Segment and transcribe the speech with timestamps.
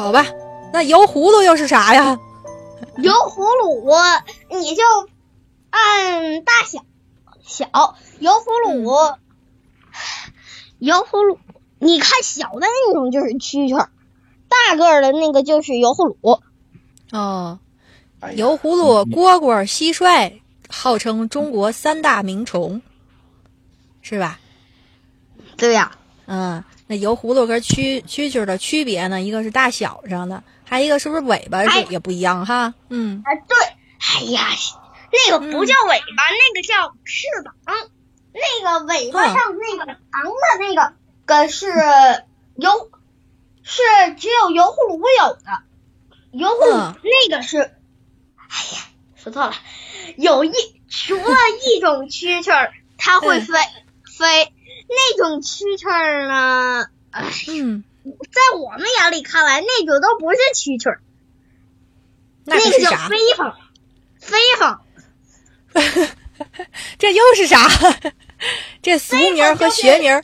[0.00, 0.24] 好吧，
[0.72, 2.18] 那油葫芦又是啥呀？
[2.96, 3.92] 油葫芦，
[4.48, 4.82] 你就
[5.68, 6.82] 按大小
[7.42, 9.14] 小油葫芦，
[10.78, 11.38] 油葫芦，
[11.78, 13.90] 你看小的那种就是蛐蛐儿，
[14.48, 16.40] 大个儿的那个就是油葫芦。
[17.12, 17.58] 哦，
[18.34, 20.40] 油葫芦、蝈蝈、蟋蟀，
[20.70, 22.80] 号称中国三大名虫，
[24.00, 24.40] 是吧？
[25.58, 25.92] 对呀，
[26.24, 26.64] 嗯。
[26.90, 29.20] 那油葫芦跟蛐蛐蛐的区别呢？
[29.20, 32.74] 一个是大小上的，还一个是不是尾巴是也不一样哈？
[32.88, 33.56] 嗯，啊对，
[34.18, 34.48] 哎呀，
[35.12, 37.54] 那个不叫尾巴，那个叫翅膀。
[38.32, 40.92] 那个尾巴上那个长的那个
[41.26, 41.68] 个是
[42.56, 42.90] 油，
[43.62, 43.82] 是
[44.18, 45.62] 只有油葫芦有的。
[46.32, 49.54] 油葫芦那个是，哎呀，说错了，
[50.16, 50.52] 有一
[50.88, 51.36] 除了
[51.68, 53.54] 一种蛐蛐，它会飞
[54.18, 54.52] 飞。
[54.90, 56.86] 那种蛐蛐儿呢？
[57.48, 61.00] 嗯，在我们眼里看来，那种都不是蛐蛐儿，
[62.44, 63.56] 那个叫飞好，
[64.20, 64.84] 飞好。
[66.98, 67.68] 这又是啥？
[68.82, 70.22] 这俗名和学名。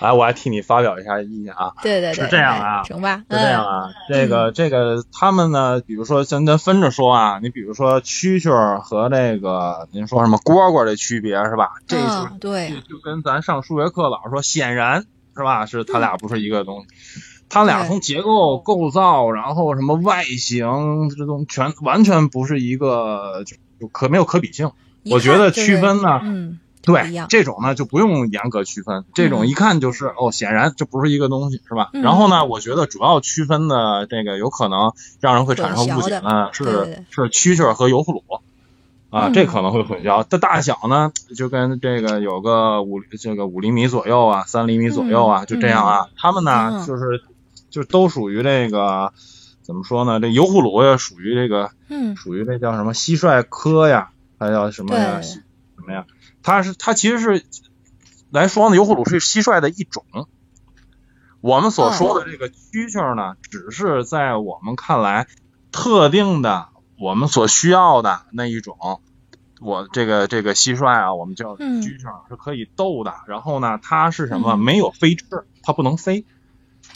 [0.00, 1.72] 来，我来替你发表一下意见啊。
[1.82, 3.18] 对对对，是这样啊，成吧？
[3.30, 3.90] 是这样啊。
[4.08, 7.38] 这个这个，他们呢，比如说，咱咱分着说啊。
[7.42, 11.70] 你比如说，蛐蛐和那个，您说什么蝈蝈的区别是吧？
[11.86, 15.04] 这是对，就跟咱上数学课老师说，显然
[15.36, 15.66] 是吧？
[15.66, 16.86] 是它俩不是一个东西。
[17.50, 23.42] 它俩从结构构造，然后什么外形，这种全完全不是一个，
[23.80, 24.70] 就可没有可比性。
[25.10, 26.60] 我觉得区分呢，嗯。
[26.88, 31.90] 对，这种呢就不用严格区分，这种一看就是哦，显然这不是一个东西，是吧？
[32.02, 38.22] 然后呢，我觉得主要区分的这个有可能让人会产生误解呢，是是蛐蛐和油葫芦
[39.10, 40.24] 啊，这可能会混淆。
[40.28, 46.08] 它大小呢就跟这个有个五这个五厘米左右啊，三厘米左右啊，就这样啊。
[46.16, 47.22] 它们呢就是
[47.70, 49.12] 就都属于这个
[49.62, 50.20] 怎么说呢？
[50.20, 54.10] 这油葫芦也属于这个，嗯，属于这叫什么蟋蟀科呀？
[54.38, 55.20] 还叫什么呀？
[55.88, 56.06] 什么呀？
[56.42, 57.44] 它是它其实是
[58.30, 60.04] 来说呢，油葫芦是蟋蟀的一种。
[61.40, 65.26] 我们所说的这个蛐蛐呢，只是在我们看来
[65.72, 66.68] 特定的
[66.98, 69.00] 我们所需要的那一种。
[69.60, 73.14] 我这个这个蟋蟀啊，我们叫蛐蛐，是可以斗的。
[73.26, 74.56] 然后呢，它是什么？
[74.56, 75.24] 没有飞翅，
[75.62, 76.26] 它不能飞。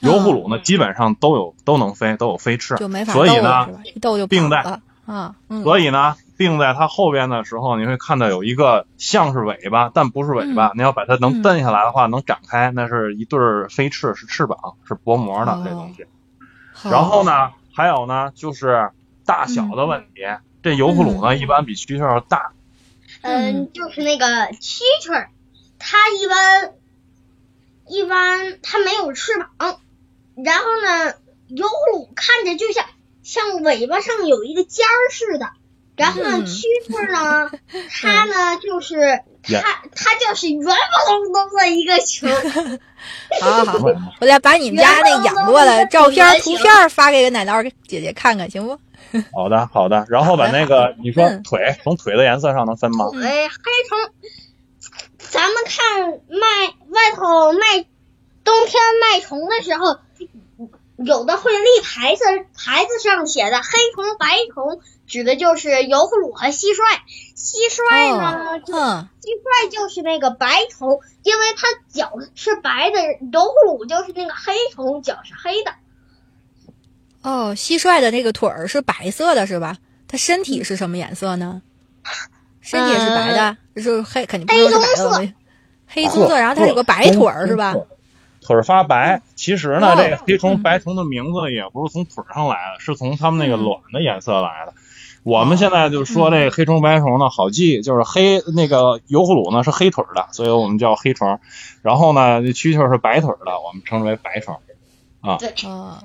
[0.00, 2.76] 油葫芦呢，基本上都有都能飞，都有飞翅。
[2.76, 6.16] 就没法所以呢，一斗就并在啊，所以呢。
[6.40, 10.72] 并在它后边的时候，你会看到有一个像是尾巴，但不是尾巴。
[10.74, 14.56] 你要把它能蹬下来的话，能展开，那是一对飞翅，是翅膀，
[14.88, 16.06] 是薄膜的这东西。
[16.88, 18.90] 然后呢，还有呢，就是
[19.26, 20.22] 大小的问题。
[20.62, 22.52] 这油葫芦呢，一般比蛐蛐要大。
[23.20, 25.26] 嗯，就是那个蛐蛐，
[25.78, 26.72] 它一般
[27.86, 29.78] 一般它没有翅膀。
[30.36, 31.12] 然后呢，
[31.48, 32.86] 油葫芦看着就像
[33.22, 35.50] 像尾巴上有一个尖儿似的。
[36.00, 37.50] 然后呢，蛐蛐呢，
[38.00, 42.26] 它呢就是它，它就是圆不隆咚的一个球。
[43.40, 43.78] 好好好，
[44.20, 48.78] 我再把你们家那养过的照片、图片发给奶酪姐姐看看，行不？
[49.36, 50.06] 好的，好的。
[50.08, 53.06] 然后把那个你说腿，从腿的颜色上能分吗？
[53.12, 53.54] 腿黑
[53.88, 53.98] 虫，
[55.18, 56.46] 咱们看卖
[56.88, 57.84] 外头卖
[58.42, 59.98] 冬天卖虫的时候，
[61.04, 62.24] 有的会立牌子，
[62.56, 64.80] 牌子上写的黑虫、白虫。
[65.06, 66.84] 指的就是油葫芦和蟋蟀，
[67.34, 69.08] 蟋蟀呢，就蟋
[69.42, 73.00] 蟀就是那个白虫，因为它脚是白的，
[73.32, 75.72] 油葫芦就是那个黑虫，脚是黑的。
[77.22, 79.76] 哦，蟋蟀的那个腿儿是白色的，是吧？
[80.06, 81.60] 它身体是什么颜色呢？
[82.60, 85.34] 身体也是白的，就是黑，肯定不是白的。
[85.88, 87.74] 黑棕色，然后它有个白腿儿，是吧？
[88.50, 89.22] 腿儿发白。
[89.36, 94.74] 其实呢，这个黑虫、白虫的名字也不是从腿上来的，是从它们那个卵的颜色来的。
[95.22, 101.38] 我们现在就说这黑虫白虫呢好记，就是黑那个油葫芦呢是黑腿的，所以我们叫黑虫。
[101.82, 104.58] 然后呢，蛐蛐是白腿的，我们称之为白虫。
[105.20, 106.02] 啊，对啊，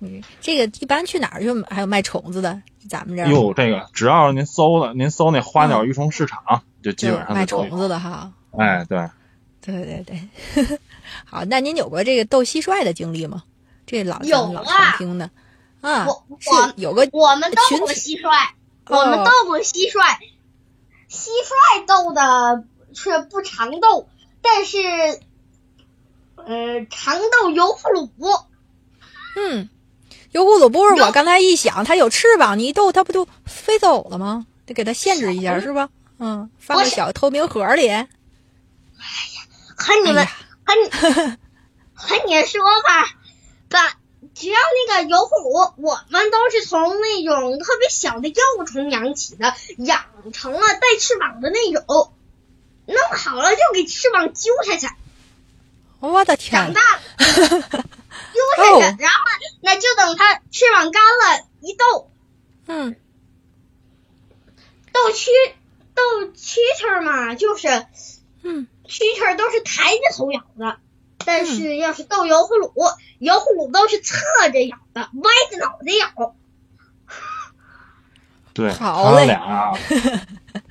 [0.00, 2.60] 嗯，这个一般去哪儿就还有卖虫子的？
[2.88, 8.32] 咱们这儿哟，这个只要您搜了，您搜那花鸟鱼虫市场，就基本上卖虫子的哈。
[8.56, 8.98] 哎，对，
[9.60, 10.78] 对对对，
[11.24, 13.42] 好，那您有过这个斗蟋蟀的经历吗？
[13.86, 15.30] 这老有老啊常听的
[15.80, 18.28] 啊，我我有个我们斗过蟋蟀，
[18.86, 20.00] 我们哦斗过蟋蟀，
[21.10, 24.08] 蟋蟀斗的却不常斗，
[24.42, 24.78] 但是
[26.36, 28.10] 呃常斗油葫芦。
[29.36, 29.68] 嗯，
[30.32, 34.46] 油葫芦不是我刚才一想，它有翅膀，你一逗它不就飞走了吗？
[34.66, 35.88] 得给它限制一下是吧？
[36.18, 37.88] 嗯，放个小透明盒里。
[39.78, 40.30] 和你们哎
[40.64, 40.90] 和你
[41.94, 43.08] 和你说吧，
[43.70, 43.78] 把
[44.34, 44.58] 只要
[44.88, 52.12] 那个油葫芦，我们都是从那种特别小的幼虫养起的，养成了带翅膀的那种，
[52.86, 54.88] 弄好了就给翅膀揪下去，
[56.00, 59.18] 我的天长，大了 揪下去，哦然后
[59.60, 62.10] 那就等它翅膀干了，一斗
[62.66, 62.96] 嗯。
[64.90, 65.28] 斗蛐
[65.94, 66.02] 斗
[66.34, 67.86] 蛐蛐儿嘛，就是
[68.42, 70.78] 嗯，蛐蛐儿都是抬着头咬的，
[71.24, 72.72] 但是要是斗油葫芦，
[73.18, 74.16] 油葫芦都是侧
[74.52, 76.34] 着咬的，歪着脑袋咬。
[78.54, 79.78] 对，好嘞他俩，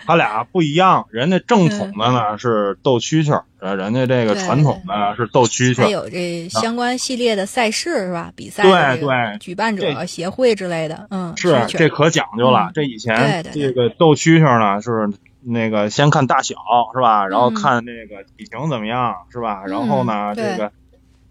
[0.06, 1.08] 他俩不一样。
[1.10, 3.42] 人家正统的呢是斗蛐蛐
[3.78, 5.86] 人家这个传统的是斗蛐蛐儿。
[5.86, 8.34] 还有这相关系列的赛事是吧？
[8.36, 12.72] 比赛对对举办者协会之类的，嗯，是这可讲究了嗯。
[12.74, 15.10] 这以前这个斗蛐蛐儿呢是
[15.50, 16.56] 那个先看大小
[16.94, 17.28] 是吧？
[17.28, 19.64] 然后嗯看那个体型怎么样是吧？
[19.66, 20.72] 然后呢嗯这个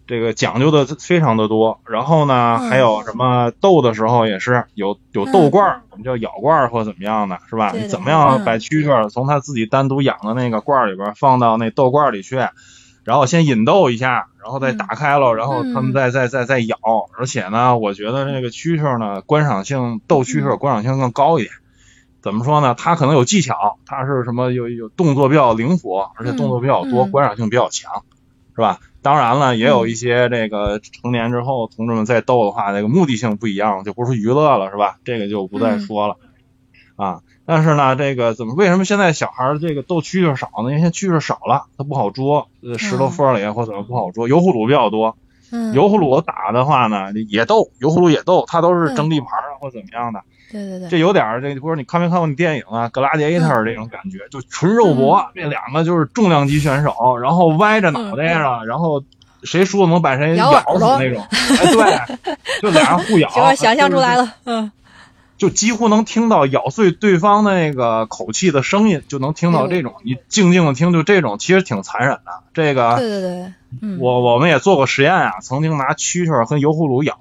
[0.06, 1.80] 这个讲究的非常的多。
[1.86, 7.72] 然后呢嗯还有什么斗的时候也是有有斗罐儿，我们叫咬罐儿或怎么样的是吧？
[7.74, 12.38] 你怎么样嗯把蛐蛐儿从它自己单独养的那个罐儿里边儿放到那斗罐儿里去？
[13.04, 16.76] 然后先引逗一下，然后再嗯打开了，然后他们嗯再再再再咬，
[17.16, 21.52] 而且呢，我觉得这个蛐蛐呢，观赏性斗蛐嗯蛐观赏性更高一点。
[22.26, 22.74] 怎么说呢？
[22.74, 28.02] 他可能有技巧，他是什么有有动作比较灵活，而且动作比较多，嗯嗯观赏性比较强，
[28.56, 28.80] 是吧？
[29.00, 34.98] 当然了，也有一些这个成年之后同志们在斗的话，那个目的性不一样，就不是娱乐了，是吧？
[35.04, 36.16] 这个就不再说了。
[36.96, 40.70] 啊，但是呢，这个怎么为什么现在小孩这个斗蛐蛐少呢？
[40.70, 45.16] 因为现在蛐蛐少了，它不好捉，呃，石头缝里或怎么不好捉，油葫芦比较多。
[45.52, 50.20] 嗯，油葫芦打的话呢，也斗，油葫芦也斗，它都是争地盘啊或怎么样的。
[50.50, 52.88] 对对对，这有点儿这，不是你看没看过你电影啊？
[52.88, 59.02] 格拉迪埃特这种感觉，就纯肉搏，这两个就是重量级选手，然后歪着脑袋上，然后
[59.42, 61.26] 谁输了能把谁咬死那种。
[61.30, 63.28] 哎，对，就俩人互咬。
[63.34, 64.34] 行，我想象出来了。
[64.44, 64.70] 嗯，
[65.36, 69.94] 就几乎能听到咬碎对方的那个口气的声音，就能听到这种。
[70.04, 72.44] 你静静的听，就这种，其实挺残忍的。
[72.54, 77.16] 这个对对对，嗯，我我们也做过实验啊，曾经拿蛐蛐儿和油葫芦咬。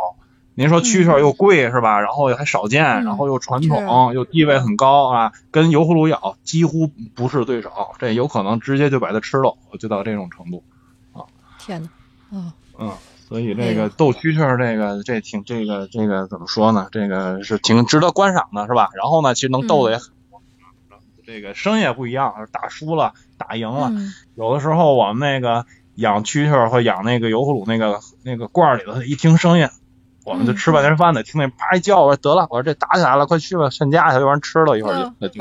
[0.56, 2.00] 您说蛐蛐又贵是吧？
[2.00, 10.64] 然后还少见，嗯然后又传是统，又地位很高啊，跟油葫芦咬几乎不是对手，这有可能直接就把它吃了，就到这种程度
[11.14, 11.28] 啊。
[11.60, 11.90] 天哪，
[12.38, 12.92] 哦，嗯，
[13.28, 16.88] 所以这个斗蛐蛐，这个这挺这个这个怎么说呢？
[16.92, 18.90] 这个是挺值得观赏的，是吧？
[18.96, 20.42] 然后呢，其实能斗的也很多，
[21.26, 25.66] 这个声音也不一样，打输了打赢了，嗯有的时候我们那个
[25.96, 29.68] 养蛐蛐儿和养那个油葫芦那个那个罐儿里头，一听声音，
[30.26, 35.40] 我们就吃半天饭呢，听那啪一叫，我说得了，我说这打起来了，快去吧，劝架去，要不然吃了一会儿就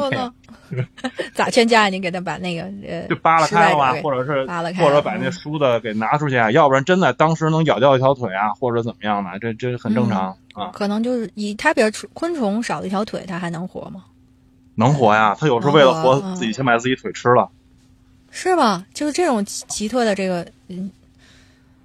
[1.35, 1.87] 咋劝架？
[1.89, 14.05] 你给他把那个呃，就扒拉开了吧，或者是扒拉开或者把那输的给拿出去啊，要不然真的当时能咬掉一条腿啊，或者怎么样的，这这很正常啊，可能就是以它比如昆虫少了一条腿，它还能活吗？
[14.75, 17.49] 能活呀，他有时候为了活嗯自己先把自己腿吃了，
[18.31, 18.85] 是吗？
[18.93, 20.91] 就是这种奇奇特的这个，嗯，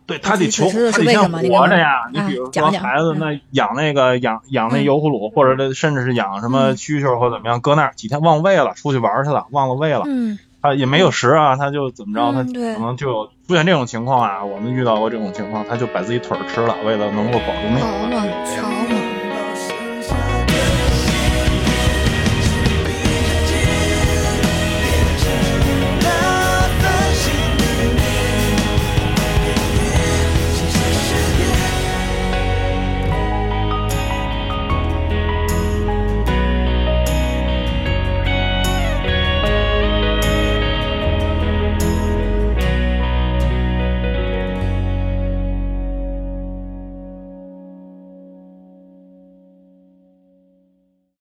[0.09, 2.09] 对他得求，他得先活着呀。
[2.11, 4.83] 你比如说孩子，那养那个养养那嗯。
[4.83, 6.75] 油葫芦，或者甚至是养什么嗯。
[6.75, 10.39] 蛐蛐或怎么样，搁那儿几天忘喂了，出去玩去了，忘了喂了，嗯。
[10.61, 14.43] 他也没有食啊，他就怎么着，他可能就有出现这种情况啊。
[14.43, 19.18] 我们遇到过这种情况，他就把自己腿吃了，为了能够保住命。